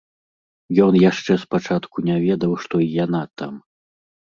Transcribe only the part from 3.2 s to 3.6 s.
там.